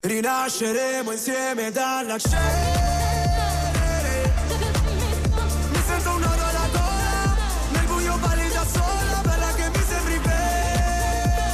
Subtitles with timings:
[0.00, 2.46] Rinasceremo insieme dalla cenere
[5.70, 7.34] Mi sento un nodo alla gola
[7.72, 11.50] Nel buio balli sola Bella che mi sembri venere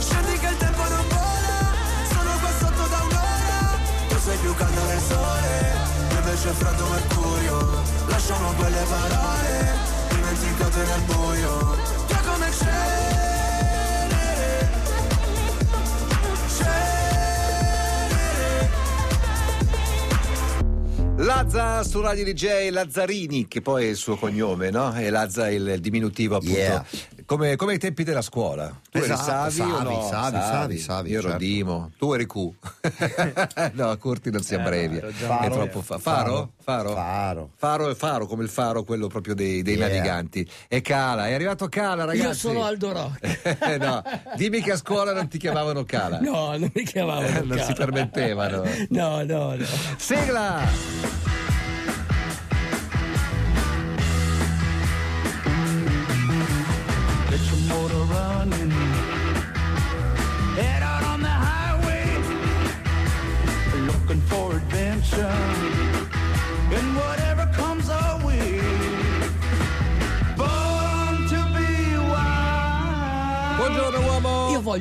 [0.00, 1.72] Scendi che il tempo non vola
[2.10, 2.50] Sono qua
[2.88, 3.78] da un'ora.
[4.08, 5.72] Tu sei più caldo del sole
[6.10, 7.82] Io invece freddo mercurio.
[8.08, 9.72] Lasciamo quelle parole
[10.08, 11.78] Dimenticate nel buio
[12.08, 13.33] Tu come cenere
[21.54, 24.92] Lazza su Radio DJ Lazzarini, che poi è il suo cognome, no?
[24.92, 26.52] E Lazza è il diminutivo appunto.
[26.58, 26.84] Yeah.
[27.26, 28.66] Come, come ai tempi della scuola.
[28.90, 30.08] Tu eri Esatto, Savi, o Savi, no?
[30.08, 31.44] Savi, Savi, Savi, Io ero certo.
[31.44, 32.34] Dimo, tu eri Q.
[33.74, 34.98] no, Curti non si abbrevia.
[35.02, 36.54] ero è troppo fa- Faro?
[36.60, 36.92] Faro?
[36.92, 37.50] Faro.
[37.56, 39.86] Faro è faro, come il faro, quello proprio dei, dei Yeah.
[39.86, 40.50] naviganti.
[40.66, 42.26] E Cala, è arrivato Cala, ragazzi.
[42.26, 43.78] Io sono Aldo Rock.
[43.78, 44.02] no,
[44.34, 46.18] dimmi che a scuola non ti chiamavano Cala.
[46.18, 47.28] No, non mi chiamavano.
[47.38, 47.74] Eh, non si Cala.
[47.74, 48.62] permettevano.
[48.88, 49.64] No, no, no.
[49.98, 51.33] Sigla!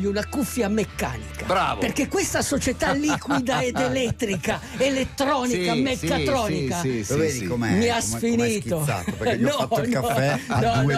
[0.04, 1.46] Voglio una cuffia meccanica.
[1.46, 1.80] Bravo.
[1.80, 6.80] Perché questa società liquida ed elettrica, elettronica, Sì, meccatronica.
[6.82, 7.46] sì, sì, sì, Lo vedi sì.
[7.46, 7.72] com'è?
[7.72, 8.88] Mi ha Com'è- com'è sfinito.
[9.18, 10.94] Perché gli ho No, fatto il no, caffè a no, due,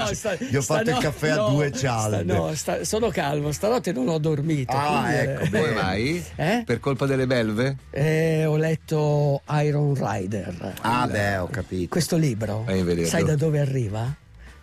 [0.50, 2.24] gli ho fatto il no, caffè a no, due cialde.
[2.24, 4.76] no, sta- sono calmo, stanotte non ho dormito.
[4.76, 6.26] Ah, quindi, ecco, eh, Come mai?
[6.36, 6.64] Eh?
[6.66, 7.78] Per colpa delle belve?
[7.92, 10.74] eh, ho letto Iron Rider.
[10.82, 11.90] Ah, beh, ho capito.
[11.90, 12.66] Questo libro,
[13.06, 14.16] sai da dove arriva?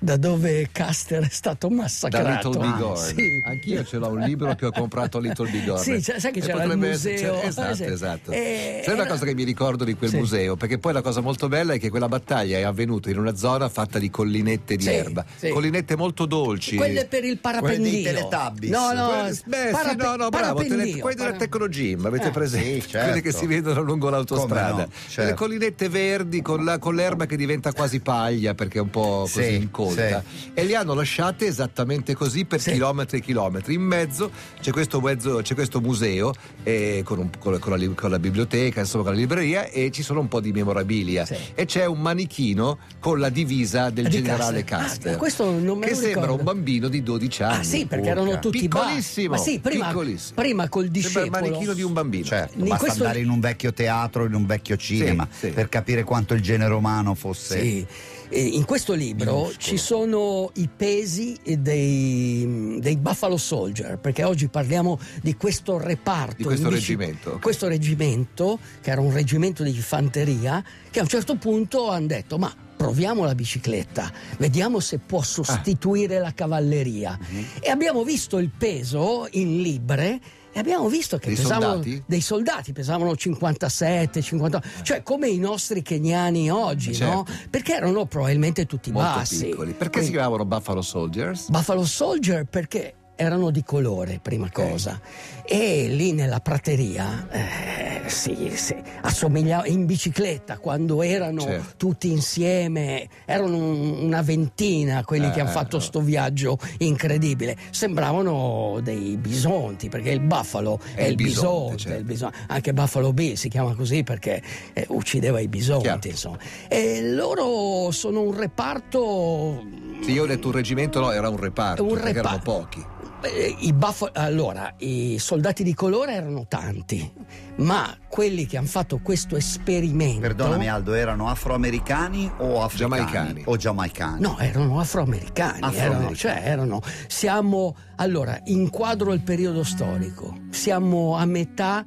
[0.03, 2.49] Da dove Caster è stato Da massacrato.
[2.51, 3.15] Little Big Ah, Horn.
[3.15, 3.43] sì.
[3.47, 5.81] Anch'io ce l'ho un libro che ho comprato a Little Big Horn.
[5.81, 7.39] Sì, cioè, sai che E c'era il potrebbe essere- museo.
[7.39, 7.85] c'è- esatto, Eh, sì.
[7.85, 8.31] esatto.
[8.33, 10.17] Eh, Sai una cosa che mi ricordo di quel Sì.
[10.17, 10.57] museo?
[10.57, 13.69] Perché poi la cosa molto bella è che quella battaglia è avvenuta in una zona
[13.69, 15.25] fatta di collinette di erba.
[15.53, 16.75] Collinette molto dolci.
[16.75, 18.01] Quelle per il parapendino.
[18.03, 18.71] Quelle dei Teletubbies.
[18.73, 22.27] No, no, Quelle- beh, sì, parape- no, no, bravo, tele, quelli della para- Tecnogym, avete
[22.27, 22.89] Eh, presente?
[22.89, 23.07] certo.
[23.07, 24.83] Quelle che si vedono lungo l'autostrada.
[24.83, 25.31] No, certo.
[25.31, 29.29] Le collinette verdi con, la- con l'erba che diventa quasi paglia perché è un po'
[29.33, 30.23] così Sì, incolta.
[30.55, 32.73] E li hanno lasciate esattamente così per Sì.
[32.73, 33.75] chilometri e chilometri.
[33.75, 34.31] In mezzo
[34.61, 36.33] c'è questo, mezzo- c'è questo museo
[36.65, 39.91] eh, con, un- con la- con la, con la biblioteca, insomma con la libreria e
[39.91, 41.25] ci sono un po' di memorabilia.
[41.25, 41.37] Sì.
[41.55, 44.65] E c'è un manichino con la divisa del Di generale.
[44.65, 45.15] Custer.
[45.15, 46.35] Ah, questo non me che sembra ricordo.
[46.37, 47.57] un bambino di 12 anni.
[47.57, 48.21] Ah sì, perché Urca.
[48.21, 50.41] erano tutti Piccolissimo, Ma sì, prima, piccolissimo.
[50.41, 51.31] prima col Sembra il discepolo.
[51.31, 52.25] manichino di un bambino.
[52.25, 55.49] Certo, In basta questo- andare in un vecchio teatro, in un vecchio cinema, sì.
[55.49, 57.61] per capire quanto il genere umano fosse...
[57.61, 57.87] Sì.
[58.35, 59.57] E In questo libro Minuscolo.
[59.59, 66.37] ci sono i pesi dei, dei Buffalo Soldier, perché oggi parliamo di questo reparto.
[66.37, 67.39] Di questo reggimento.
[67.43, 72.39] Questo reggimento, che era un reggimento di fanteria, che a un certo punto hanno detto:
[72.39, 77.19] Ma proviamo la bicicletta, vediamo se può sostituire la cavalleria.
[77.21, 77.47] Mhm.
[77.59, 80.21] E abbiamo visto il peso in libre.
[80.55, 82.03] E abbiamo visto che Dei pesavano soldati?
[82.07, 87.25] dei soldati, pesavano 57, 58, cioè come i nostri keniani oggi, no?
[87.27, 87.49] Certo.
[87.51, 89.47] Perché erano probabilmente tutti Molto bassi.
[89.47, 89.73] piccoli.
[89.73, 91.49] Perché Quindi- si chiamavano Buffalo Soldiers?
[91.49, 95.01] Buffalo Soldier perché erano di colore, prima cosa.
[95.45, 101.73] E lì nella prateria eh, sì, sì, assomigliava in bicicletta quando erano Certo.
[101.77, 105.83] tutti insieme, erano un- una ventina quelli che Eh, hanno fatto no.
[105.83, 107.57] sto viaggio incredibile.
[107.71, 111.97] Sembravano dei bisonti, perché il buffalo è, il bisonte, certo.
[111.97, 112.37] è il bisonte.
[112.49, 114.43] anche Buffalo Bill si chiama così perché
[114.73, 116.01] eh, uccideva i bisonti, Chiaro.
[116.09, 116.39] insomma.
[116.69, 119.65] E loro sono un reparto
[120.03, 122.51] Sì, io ho detto un reggimento, no, era un reparto, Un perché erano reparto.
[122.51, 122.85] pochi.
[123.25, 127.09] Eh, I buffalo- allora, i soldati di colore erano tanti,
[127.57, 130.21] ma quelli che hanno fatto questo esperimento.
[130.21, 132.95] Perdonami Aldo, erano afroamericani o africani?
[133.05, 133.43] Giamaicani.
[133.47, 134.21] O giamaicani?
[134.21, 135.61] No, erano afroamericani.
[135.61, 135.95] Afroamericani.
[136.01, 136.81] Erano, cioè, erano.
[137.07, 137.77] Siamo.
[137.97, 140.35] Allora, inquadro il periodo storico.
[140.51, 141.85] Siamo a metà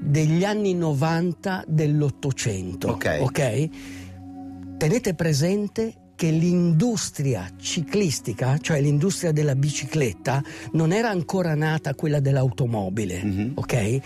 [0.00, 2.88] degli anni 90 dell'Ottocento.
[2.92, 3.18] Ok.
[3.20, 3.68] ok?
[4.78, 10.42] Tenete presente che l'industria ciclistica, cioè l'industria della bicicletta,
[10.72, 13.52] non era ancora nata quella dell'automobile, Mhm.
[13.54, 14.00] ok?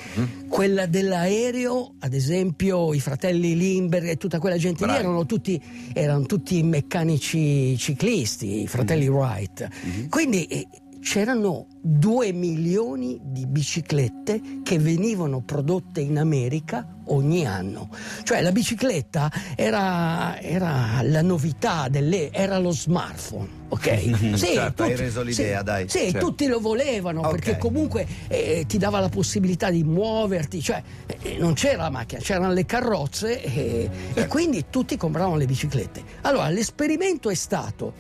[0.47, 4.99] Quella dell'aereo, ad esempio, i fratelli Limber e tutta quella gente Bravi.
[4.99, 5.59] lì erano tutti,
[5.95, 9.15] erano tutti meccanici ciclisti, i fratelli Mhm.
[9.15, 9.69] Wright.
[10.11, 10.67] Quindi eh,
[11.03, 17.89] c'erano 2 milioni di biciclette che venivano prodotte in America ogni anno.
[18.23, 24.37] Cioè la bicicletta era, era la novità, delle, era lo smartphone, ok?
[24.39, 25.89] Sì, certo, hai reso l'idea, sì, dai.
[25.89, 26.19] Sì, Certo.
[26.27, 27.31] tutti lo volevano Ok.
[27.33, 30.81] perché comunque eh, ti dava la possibilità di muoverti, cioè
[31.21, 36.01] eh, non c'era la macchina, c'erano le carrozze e, e quindi tutti compravano le biciclette.
[36.23, 37.93] Allora l'esperimento è stato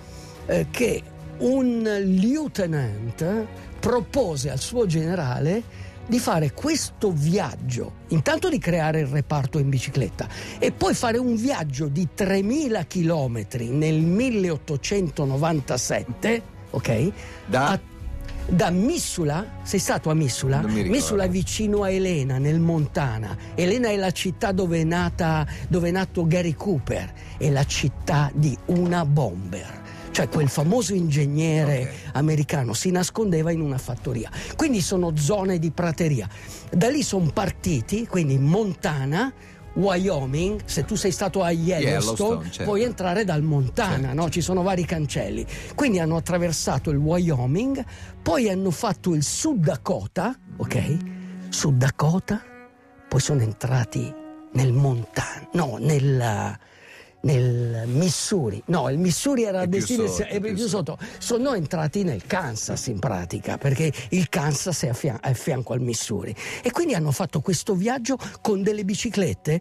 [0.46, 1.02] eh, che
[1.42, 3.46] un lieutenant
[3.80, 10.26] propose al suo generale di fare questo viaggio, intanto di creare il reparto in bicicletta
[10.58, 17.12] e poi fare un viaggio di 3000 chilometri nel 1897, ok?
[17.46, 17.68] Da?
[17.68, 17.80] A-
[18.44, 20.66] da Missula, sei stato a Missula?
[20.66, 23.36] Missula è vicino a Elena, nel Montana.
[23.54, 28.32] Elena è la città dove è, nata, dove è nato Gary Cooper, è la città
[28.34, 29.81] di una bomber.
[30.12, 31.88] Cioè quel famoso ingegnere Ok.
[32.12, 34.31] americano si nascondeva in una fattoria.
[34.56, 36.29] Quindi sono zone di prateria.
[36.70, 39.32] Da lì sono partiti, quindi Montana,
[39.75, 42.64] Wyoming, se tu sei stato a Yellowstone, Yellowstone, certo.
[42.64, 44.14] puoi entrare dal Montana, Certo.
[44.14, 44.29] no?
[44.29, 45.47] ci sono vari cancelli.
[45.75, 47.82] Quindi hanno attraversato il Wyoming,
[48.23, 50.97] poi hanno fatto il Sud Dakota, ok?
[51.49, 52.43] Sud Dakota,
[53.09, 54.12] poi sono entrati
[54.53, 56.59] nel Montana, no, nel,
[57.22, 58.62] nel Missouri.
[58.66, 60.98] No, il Missouri era È a più destino sotto, è più più sotto.
[61.19, 65.80] Sono entrati nel Kansas in pratica, perché il Kansas è a, fia- a fianco al
[65.80, 66.34] Missouri.
[66.62, 69.60] E quindi hanno fatto questo viaggio con delle biciclette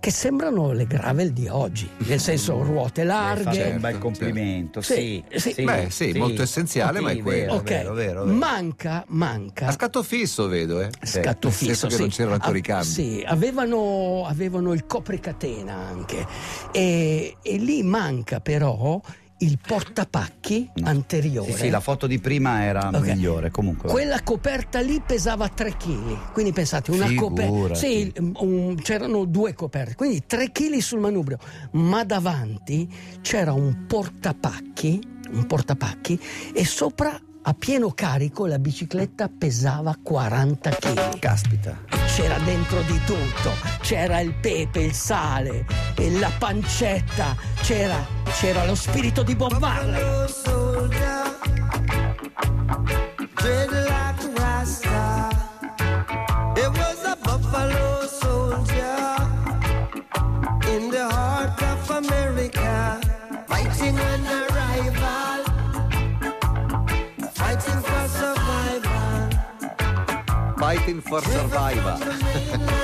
[0.00, 3.62] che sembrano le gravel di oggi, nel senso ruote fatto larghe.
[3.64, 5.52] un bel Certo, complimento, Sì, sì.
[5.52, 5.62] sì.
[5.64, 7.40] Beh, sì, molto essenziale, ma è Sì, quello.
[7.40, 8.36] Vero, Ok, vero, vero, vero.
[8.36, 9.66] manca, manca.
[9.66, 10.90] A scatto fisso, vedo, eh.
[11.02, 12.00] Scatto Nel senso fisso, che sì.
[12.00, 12.84] non c'erano ancora i cambi.
[12.86, 16.26] Sì, avevano, avevano il copricatena anche.
[16.72, 19.00] E, e lì manca però
[19.40, 21.52] il portapacchi anteriore.
[21.52, 23.00] Sì, sì, la foto di prima era Ok.
[23.06, 23.88] migliore, comunque.
[23.88, 27.74] Quella coperta lì pesava 3 kg, quindi pensate, una coperta.
[27.74, 31.38] Sì, un- c'erano due coperte, quindi 3 kg sul manubrio,
[31.72, 32.88] ma davanti
[33.20, 35.00] c'era un portapacchi,
[35.30, 36.18] un portapacchi
[36.52, 37.18] e sopra
[37.48, 41.18] a pieno carico la bicicletta pesava 40 kg.
[41.18, 41.78] Caspita.
[42.14, 45.64] C'era dentro di tutto, c'era il pepe, il sale,
[45.96, 48.04] e la pancetta, c'era,
[48.38, 50.26] c'era lo spirito di Bob Marley.
[70.68, 71.98] Fighting for Survival.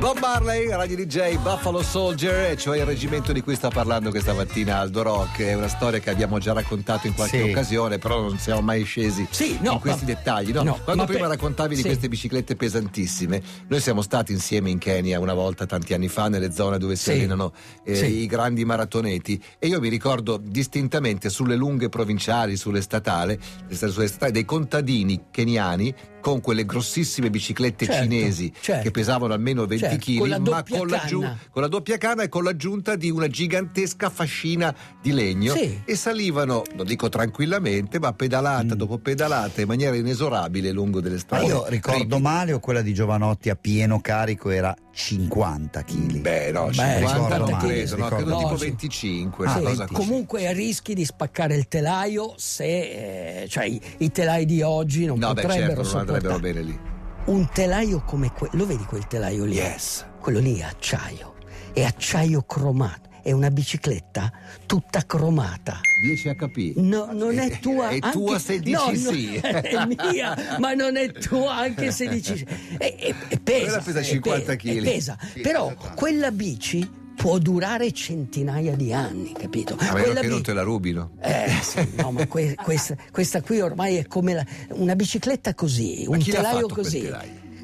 [0.00, 4.78] Bob Marley, Radio DJ, Buffalo Soldier, cioè il reggimento di cui sta parlando questa mattina
[4.78, 5.40] Aldo Rock.
[5.42, 7.50] È una storia che abbiamo già raccontato in qualche Sì.
[7.50, 10.52] occasione, però non siamo mai scesi Sì, no, in questi ma- dettagli.
[10.52, 10.62] no?
[10.62, 11.86] no, Quando ma prima per- raccontavi di sì.
[11.86, 16.50] queste biciclette pesantissime, noi siamo stati insieme in Kenya una volta, tanti anni fa, nelle
[16.50, 17.52] zone dove si allenano
[17.84, 19.38] eh, i grandi maratoneti.
[19.58, 23.38] E io mi ricordo distintamente sulle lunghe provinciali, sulle statali,
[23.68, 28.82] sulle statali dei contadini keniani con quelle grossissime biciclette Certo, cinesi certo.
[28.82, 31.38] che pesavano almeno 20 Certo, kg, con la ma doppia con, l'aggiu- canna.
[31.50, 35.80] con la doppia canna e con l'aggiunta di una gigantesca fascina di legno Sì.
[35.84, 41.20] e salivano, non dico tranquillamente, ma pedalata dopo pedalata in maniera inesorabile lungo delle Ma
[41.20, 41.46] strade.
[41.46, 42.18] io ricordo ripide.
[42.20, 46.18] male o quella di Giovanotti a pieno carico era 50 kg.
[46.20, 48.58] Beh, no, Beh, 50 non ricordo credo, no, male, credo ricordo tipo male.
[48.66, 49.46] 25.
[49.46, 49.94] Ah, una Sì, cosa 20.
[49.94, 50.08] così.
[50.08, 55.18] comunque rischi di spaccare il telaio se eh, cioè, i, i telai di oggi non
[55.18, 56.52] No, beh, potrebbero certo, non andrebbero sopportare.
[56.52, 56.78] bene lì.
[57.26, 59.54] Un telaio come quello, lo vedi quel telaio lì?
[59.56, 60.06] Yes.
[60.20, 61.34] Quello lì è acciaio,
[61.72, 64.32] è acciaio cromato, è una bicicletta
[64.66, 65.80] tutta cromata.
[66.02, 66.76] 10 HP.
[66.76, 67.90] No, non è tua.
[67.90, 69.34] È anche- tua se dici no, sì.
[69.36, 72.46] È mia, ma non è tua anche se dici sì.
[72.78, 73.64] E, e- e pesa.
[73.66, 74.80] Quella pesa e 50 e chili.
[74.80, 75.18] pesa.
[75.42, 76.88] Però quella bici
[77.20, 79.74] può durare centinaia di anni, capito?
[79.74, 81.10] A meno Quella che non bi- te la rubino.
[81.20, 86.06] eh, sì, no, ma que- questa, questa qui ormai è come la- una bicicletta così,
[86.08, 87.12] Ma un telaio così.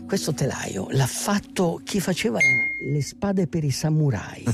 [0.06, 2.38] Questo telaio l'ha fatto chi faceva
[2.78, 4.44] le spade per i samurai.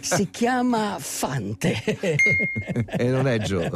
[0.00, 1.82] Si chiama Fante.
[2.86, 3.68] E non è Gio.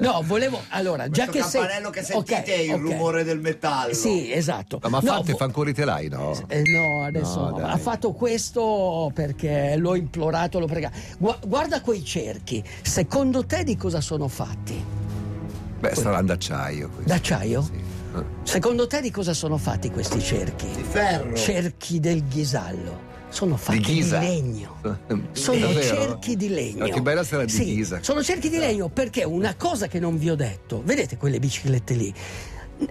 [0.00, 1.60] no, volevo allora, già che sei
[1.90, 2.14] che Ok,
[3.18, 3.22] ok.
[3.24, 3.92] del metallo.
[3.92, 4.78] Sì, esatto.
[4.82, 6.32] Ma, ma No, Fante vo- fa ancora i telai, no?
[6.48, 7.66] eh, no, adesso No, no.
[7.66, 10.96] ha fatto questo perché l'ho implorato, l'ho pregato.
[11.18, 14.82] Gua- guarda quei cerchi, secondo te di cosa sono fatti?
[15.78, 16.88] Beh, saranno d'acciaio.
[16.88, 17.08] questi.
[17.10, 17.62] D'acciaio?
[17.62, 17.98] Sì.
[18.16, 18.24] Eh.
[18.42, 20.66] Secondo te di cosa sono fatti questi cerchi?
[20.74, 21.34] Di ferro.
[21.36, 23.08] Cerchi del ghisallo.
[23.28, 24.18] sono fatti di, Ghisa.
[24.18, 24.80] legno.
[25.32, 25.80] Sono Davvero?
[25.82, 26.86] cerchi di legno.
[26.86, 28.02] Ma che bella sera di Sì, Ghisa.
[28.02, 31.94] Sono cerchi di legno perché una cosa che non vi ho detto, vedete quelle biciclette
[31.94, 32.12] lì?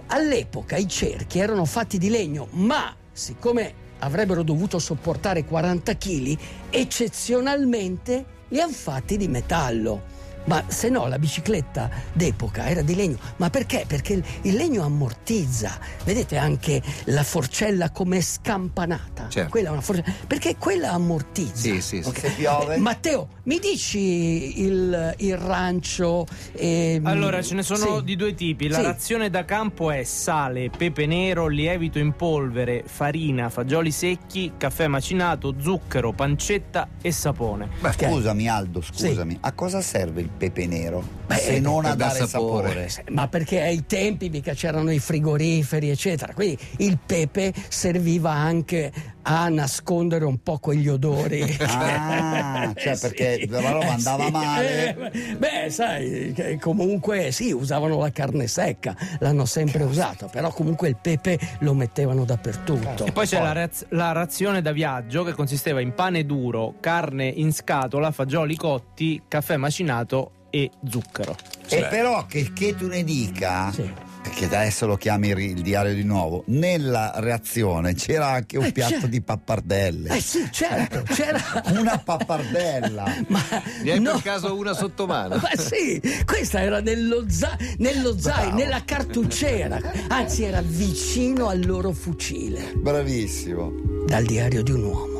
[0.06, 6.38] All'epoca i cerchi erano fatti di legno, ma siccome avrebbero dovuto sopportare 40 kg,
[6.70, 10.09] eccezionalmente li hanno fatti di metallo.
[10.44, 13.18] Ma se no la bicicletta d'epoca era di legno.
[13.36, 13.84] Ma perché?
[13.86, 15.78] Perché il, legno ammortizza.
[16.04, 19.28] Vedete anche la forcella come scampanata.
[19.28, 19.50] Certo.
[19.50, 20.12] Quella è una forcella.
[20.26, 21.54] Perché quella ammortizza.
[21.56, 22.08] Sì, sì, sì.
[22.08, 22.18] Ok.
[22.18, 22.76] Se piove?
[22.78, 26.26] Matteo, mi dici il, il rancio?
[26.54, 28.04] ehm, Allora, ce ne sono sì.
[28.04, 28.68] di due tipi.
[28.68, 28.82] La Sì.
[28.82, 35.54] razione da campo è sale, pepe nero, lievito in polvere, farina, fagioli secchi, caffè macinato,
[35.60, 37.68] zucchero, pancetta e sapone.
[37.80, 38.06] Ma Ok.
[38.08, 41.02] scusami Aldo, scusami, a cosa serve il pepe nero?
[41.26, 42.88] Beh, Se non per a dar dare sapore.
[42.88, 43.12] sapore.
[43.14, 46.32] Ma perché ai tempi mica c'erano i frigoriferi, eccetera.
[46.34, 48.90] Quindi il pepe serviva anche
[49.22, 51.58] a nascondere un po' quegli odori.
[51.70, 54.30] Ah, cioè perché la roba andava sì.
[54.30, 55.10] male.
[55.12, 60.88] Eh, Beh, sai, che comunque sì, usavano la carne secca, l'hanno sempre usato, però comunque
[60.88, 63.06] il pepe lo mettevano dappertutto.
[63.06, 67.26] E poi c'è la, raz- la razione da viaggio che consisteva in pane duro, carne
[67.26, 71.36] in scatola, fagioli cotti, caffè macinato e zucchero.
[71.68, 73.90] E però che, che tu ne dica, Sì.
[74.22, 79.00] Perché adesso lo chiami il diario di nuovo, nella reazione c'era anche un Eh, piatto
[79.00, 80.16] c'è- di pappardelle.
[80.16, 81.40] Eh sì, certo, c'era
[81.76, 83.04] Una pappardella.
[83.28, 83.42] Ma
[83.82, 84.12] Ne hai no.
[84.12, 85.36] per caso una sotto mano?
[85.36, 91.92] Ma sì, questa era nello, za- nello zaino, nella cartucciera, anzi era vicino al loro
[91.92, 92.72] fucile.
[92.76, 93.72] Bravissimo.
[94.06, 95.18] Dal diario di un uomo.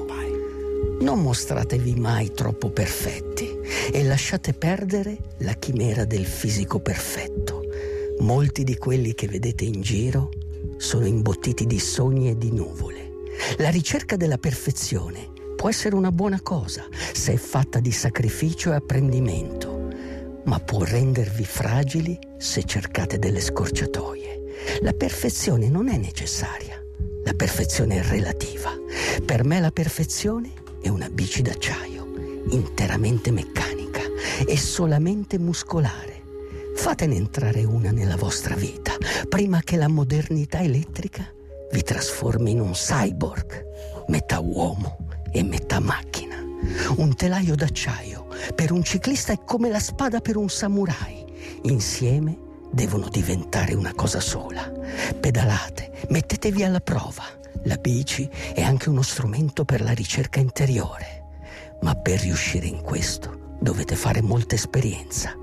[1.01, 3.49] Non mostratevi mai troppo perfetti
[3.91, 7.60] e lasciate perdere la chimera del fisico perfetto.
[8.21, 10.31] Molti di quelli che vedete in giro
[10.77, 13.13] sono imbottiti di sogni e di nuvole.
[13.59, 18.75] La ricerca della perfezione può essere una buona cosa se è fatta di sacrificio e
[18.75, 19.89] apprendimento,
[20.45, 24.79] ma può rendervi fragili se cercate delle scorciatoie.
[24.83, 26.83] La perfezione non è necessaria,
[27.25, 28.71] la perfezione è relativa.
[29.25, 30.51] Per me la perfezione
[30.83, 32.13] è una bici d'acciaio,
[32.51, 34.03] interamente meccanica
[34.47, 36.10] e solamente muscolare.
[36.81, 38.93] Fatene entrare una nella vostra vita
[39.29, 41.31] prima che la modernità elettrica
[41.71, 44.97] vi trasformi in un cyborg, metà uomo
[45.31, 46.37] e metà macchina.
[46.97, 51.23] Un telaio d'acciaio per un ciclista è come la spada per un samurai.
[51.65, 52.39] Insieme
[52.73, 54.73] devono diventare una cosa sola.
[55.21, 57.25] Pedalate, mettetevi alla prova.
[57.65, 61.25] La bici è anche uno strumento per la ricerca interiore.
[61.83, 65.37] Ma per riuscire in questo dovete fare molta esperienza.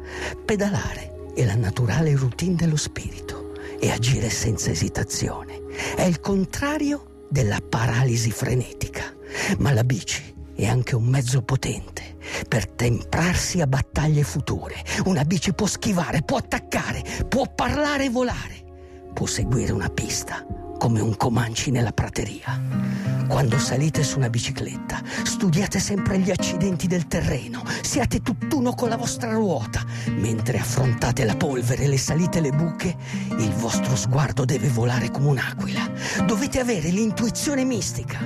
[0.43, 5.61] Pedalare è la naturale routine dello spirito e agire senza esitazione.
[5.95, 9.13] È il contrario della paralisi frenetica.
[9.59, 12.17] Ma la bici è anche un mezzo potente
[12.47, 14.83] per temprarsi a battaglie future.
[15.05, 18.65] Una bici può schivare, può attaccare, può parlare e volare.
[19.13, 20.43] Può seguire una pista
[20.79, 23.06] come un Comanci nella prateria.
[23.27, 28.97] Quando salite su una bicicletta, studiate sempre gli accidenti del terreno, siate tutt'uno con la
[28.97, 29.83] vostra ruota.
[30.15, 32.95] Mentre affrontate la polvere le salite le buche,
[33.37, 35.91] il vostro sguardo deve volare come un'aquila.
[36.25, 38.19] Dovete avere l'intuizione mistica,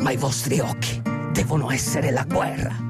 [0.00, 1.00] ma i vostri occhi
[1.32, 2.87] devono essere la guerra.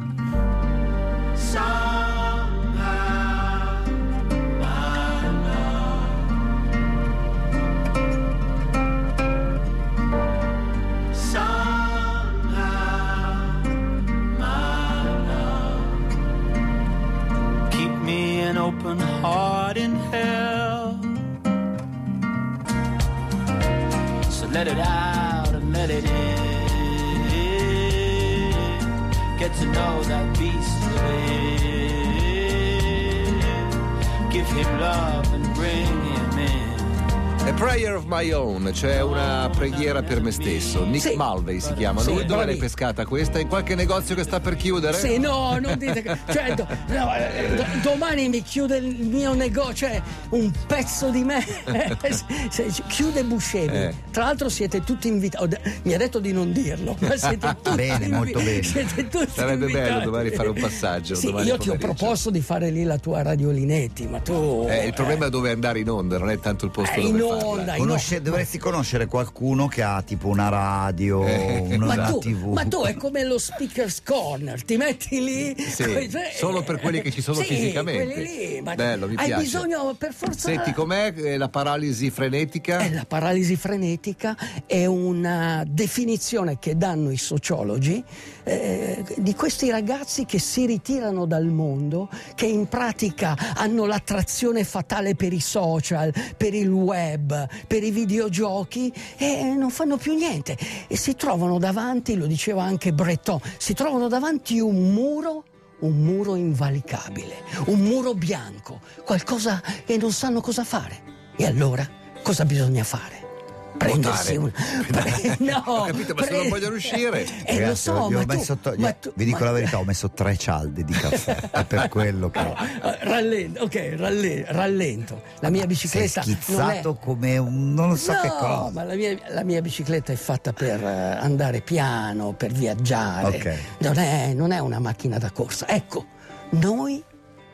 [38.18, 40.84] My Own, cioè una preghiera per me stesso.
[40.84, 41.14] Nick Sì.
[41.16, 42.00] Mulvey si chiama.
[42.00, 43.38] Sì, Lui dove l'hai pescata questa?
[43.38, 44.96] In qualche negozio che sta per chiudere?
[44.98, 46.16] Sì, no, non dite che.
[46.28, 51.22] Cioè, do- no, eh, do- domani mi chiude il mio negozio, cioè un pezzo di
[51.22, 51.44] me.
[52.88, 53.76] Chiude Buscemi.
[53.76, 53.94] Eh.
[54.10, 55.56] Tra l'altro siete tutti invitati.
[55.82, 58.62] Mi ha detto di non dirlo, ma siete tutti Bene, invi- molto bene.
[58.64, 59.88] siete tutti Sarebbe invitati.
[59.90, 61.76] bello domani fare un passaggio, Sì, io ti ho pomeriggio.
[61.76, 64.66] proposto di fare lì la tua Radio Linetti, ma tu.
[64.68, 67.08] Eh, il problema è dove andare in onda, non è tanto il posto Eh, dove
[67.18, 67.46] in farlo.
[67.46, 67.76] onda.
[68.08, 72.52] Conosce- no- dovresti conoscere qualcuno che ha tipo una radio, Eh, una ma tu, TV.
[72.52, 76.80] ma tu è come lo speaker's corner, ti metti lì Sì, coi- cioè, solo per
[76.80, 78.14] quelli che ci sono sì, fisicamente.
[78.16, 79.42] lì, ma Bello, mi hai piace.
[79.42, 82.78] bisogno per forza Senti, com'è eh, la paralisi frenetica?
[82.78, 84.36] Eh, la paralisi frenetica
[84.66, 88.02] è una definizione che danno i sociologi
[88.44, 95.14] eh, di questi ragazzi che si ritirano dal mondo, che in pratica hanno l'attrazione fatale
[95.14, 100.96] per i social, per il web, per i videogiochi e non fanno più niente e
[100.96, 105.44] si trovano davanti, lo diceva anche Breton, si trovano davanti un muro
[105.80, 107.36] un muro invalicabile,
[107.66, 111.02] un muro bianco, qualcosa che non sanno cosa fare.
[111.36, 111.88] E allora
[112.20, 113.27] cosa bisogna fare?
[113.76, 114.50] Prendersi un.
[114.88, 117.22] Pre- no, Ho capito, ma se non vogliono uscire?
[117.44, 119.84] Eh, lo Ragazzi, so, ma tu- to- ma tu- vi dico ma- la verità, ho
[119.84, 121.36] messo tre cialde di caffè.
[121.52, 122.54] è per quello che.
[123.00, 125.22] Rallento, ok, ralle- rallento.
[125.40, 126.32] La mia Sei bicicletta non è.
[126.34, 127.74] schizzato come un.
[127.74, 128.70] non lo so no, che cosa.
[128.72, 133.36] ma la mia, la mia bicicletta è fatta per eh, andare piano, per viaggiare.
[133.36, 133.58] Ok.
[133.78, 135.68] Non, è, non è una macchina da corsa.
[135.68, 136.06] Ecco,
[136.50, 137.02] noi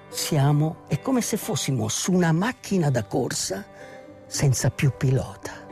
[0.08, 3.64] siamo, è come se fossimo su una macchina da corsa
[4.26, 5.62] senza più pilota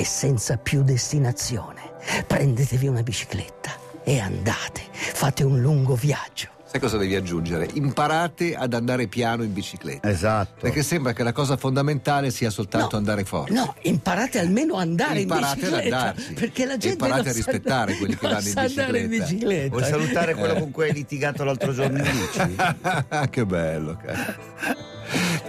[0.00, 1.92] e senza più destinazione.
[2.26, 3.70] Prendetevi una bicicletta
[4.02, 6.48] e andate, fate un lungo viaggio.
[6.64, 7.68] Sai cosa devi aggiungere?
[7.74, 10.08] Imparate ad andare piano in bicicletta.
[10.08, 10.60] Esatto.
[10.60, 13.52] Perché sembra che la cosa fondamentale sia soltanto No, andare forte.
[13.52, 15.98] No, imparate almeno a andare Imparate in ad bicicletta.
[15.98, 16.32] andarci.
[16.32, 19.34] Perché la E gente imparate non a rispettare quelli che vanno in andare in bicicletta.
[19.34, 19.68] bicicletta.
[19.76, 22.56] Vuoi salutare quello con cui hai litigato l'altro giorno in bici?
[23.30, 24.36] che bello, cara.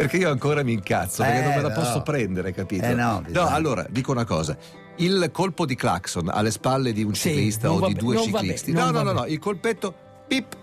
[0.01, 1.73] Perché io ancora mi incazzo, perché Eh, non me la no.
[1.75, 2.85] posso prendere, capito?
[2.85, 3.51] Eh, no, bisogna.
[3.51, 4.57] allora, dico una cosa.
[4.95, 8.71] Il colpo di clacson alle spalle di un Sì, ciclista o di due ciclisti.
[8.71, 9.93] bene, no, no, no, no, il colpetto
[10.27, 10.55] pip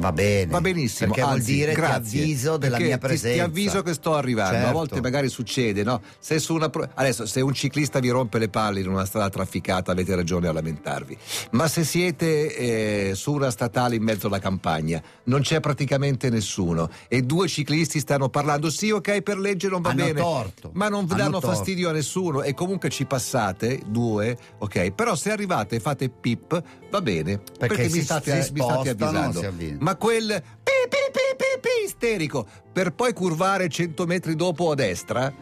[0.00, 0.50] Va bene.
[0.50, 1.08] Va benissimo.
[1.12, 3.34] Perché vuol anzi, dire grazie, ti avviso della perché mia ti- presenza.
[3.36, 4.56] Ti, avviso che sto arrivando.
[4.56, 4.72] A Certo.
[4.72, 6.00] volte magari succede, no?
[6.18, 9.28] Se su una pro- Adesso, se un ciclista vi rompe le palle in una strada
[9.28, 11.16] trafficata, avete ragione a lamentarvi.
[11.52, 12.56] Ma se siete
[13.10, 18.00] eh, su una statale in mezzo alla campagna, non c'è praticamente nessuno e due ciclisti
[18.00, 20.20] stanno parlando, sì, ok, per legge non va Hanno bene.
[20.20, 20.70] torto.
[20.74, 21.48] Ma non Hanno danno torto.
[21.56, 24.92] fastidio a nessuno e comunque ci passate, due, ok.
[24.92, 27.40] Però se arrivate e fate pip, va bene.
[27.58, 29.88] Perché, si- mi state, mi state avvisando.
[29.90, 30.26] Ma quel
[30.62, 35.34] pi pi pi pi pi isterico per poi curvare 100 metri dopo a destra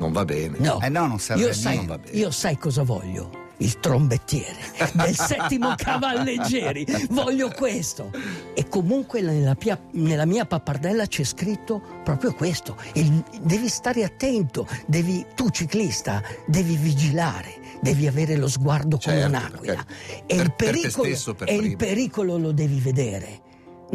[0.00, 0.58] non va bene.
[0.58, 2.02] No, Eh no, non serve io a sai, bene.
[2.10, 3.42] io sai cosa voglio?
[3.58, 4.56] Il trombettiere
[4.94, 6.84] del settimo cavalleggeri.
[7.10, 8.10] Voglio questo.
[8.52, 12.76] E comunque nella, pia- nella mia pappardella c'è scritto proprio questo.
[12.94, 17.60] Il- devi stare attento, devi, tu ciclista, devi vigilare.
[17.80, 19.84] Devi avere lo sguardo come Certo, un'aquila.
[19.84, 23.40] perché- E, per- il pericolo, per e il pericolo lo devi vedere.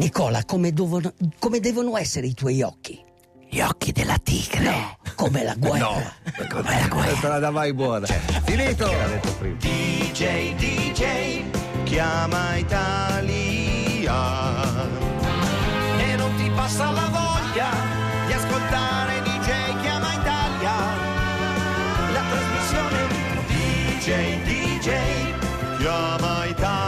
[0.00, 2.98] Nicola, come, devono- come devono essere i tuoi occhi?
[3.50, 4.96] Gli occhi della tigre.
[5.14, 6.14] Come la guerra.
[6.48, 7.20] Come la guerra.
[7.20, 8.06] Te la davai buona.
[8.06, 8.88] Finito!
[9.58, 11.42] DJ, DJ,
[11.84, 14.14] chiama Italia.
[15.98, 17.68] E non ti passa la voglia
[18.26, 20.76] di ascoltare DJ Chiama Italia.
[22.14, 23.06] La trasmissione
[23.48, 24.88] DJ, DJ,
[25.76, 26.79] chiama Italia.